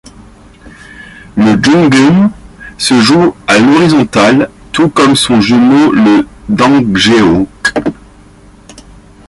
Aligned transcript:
Le 1.37 1.61
junggeum 1.61 2.31
se 2.79 2.99
joue 3.01 3.35
à 3.45 3.59
l' 3.59 3.69
horizontal 3.69 4.49
tout 4.71 4.89
comme 4.89 5.15
son 5.15 5.41
jumeau 5.41 5.91
le 5.91 6.25
Dangjeok. 6.49 7.73